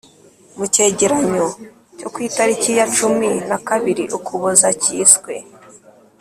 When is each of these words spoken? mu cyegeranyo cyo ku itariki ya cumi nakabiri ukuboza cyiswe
mu 0.57 0.65
cyegeranyo 0.73 1.47
cyo 1.97 2.07
ku 2.13 2.17
itariki 2.27 2.69
ya 2.79 2.85
cumi 2.95 3.29
nakabiri 3.49 4.03
ukuboza 4.17 4.67
cyiswe 4.81 5.33